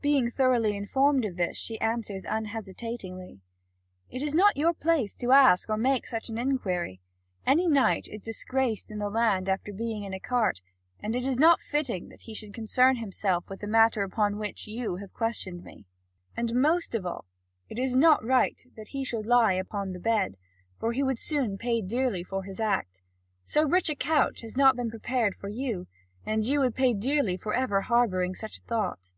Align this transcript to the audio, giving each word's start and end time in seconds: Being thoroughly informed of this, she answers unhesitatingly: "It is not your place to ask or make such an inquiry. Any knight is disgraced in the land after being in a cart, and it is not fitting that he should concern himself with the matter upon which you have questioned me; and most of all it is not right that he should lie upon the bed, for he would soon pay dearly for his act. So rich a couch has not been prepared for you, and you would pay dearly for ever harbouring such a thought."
Being 0.00 0.28
thoroughly 0.32 0.76
informed 0.76 1.24
of 1.24 1.36
this, 1.36 1.56
she 1.56 1.80
answers 1.80 2.26
unhesitatingly: 2.28 3.38
"It 4.10 4.20
is 4.20 4.34
not 4.34 4.56
your 4.56 4.74
place 4.74 5.14
to 5.14 5.30
ask 5.30 5.70
or 5.70 5.76
make 5.76 6.04
such 6.08 6.28
an 6.28 6.36
inquiry. 6.36 7.00
Any 7.46 7.68
knight 7.68 8.08
is 8.08 8.20
disgraced 8.20 8.90
in 8.90 8.98
the 8.98 9.08
land 9.08 9.48
after 9.48 9.72
being 9.72 10.02
in 10.02 10.12
a 10.12 10.18
cart, 10.18 10.60
and 10.98 11.14
it 11.14 11.24
is 11.24 11.38
not 11.38 11.60
fitting 11.60 12.08
that 12.08 12.22
he 12.22 12.34
should 12.34 12.52
concern 12.52 12.96
himself 12.96 13.48
with 13.48 13.60
the 13.60 13.68
matter 13.68 14.02
upon 14.02 14.38
which 14.38 14.66
you 14.66 14.96
have 14.96 15.14
questioned 15.14 15.62
me; 15.62 15.86
and 16.36 16.56
most 16.56 16.96
of 16.96 17.06
all 17.06 17.26
it 17.68 17.78
is 17.78 17.94
not 17.94 18.24
right 18.24 18.60
that 18.76 18.88
he 18.88 19.04
should 19.04 19.26
lie 19.26 19.52
upon 19.52 19.90
the 19.90 20.00
bed, 20.00 20.36
for 20.80 20.90
he 20.90 21.04
would 21.04 21.20
soon 21.20 21.56
pay 21.56 21.80
dearly 21.80 22.24
for 22.24 22.42
his 22.42 22.58
act. 22.58 23.00
So 23.44 23.62
rich 23.62 23.88
a 23.88 23.94
couch 23.94 24.40
has 24.40 24.56
not 24.56 24.74
been 24.74 24.90
prepared 24.90 25.36
for 25.36 25.48
you, 25.48 25.86
and 26.26 26.44
you 26.44 26.58
would 26.58 26.74
pay 26.74 26.92
dearly 26.92 27.36
for 27.36 27.54
ever 27.54 27.82
harbouring 27.82 28.34
such 28.34 28.58
a 28.58 28.62
thought." 28.62 29.12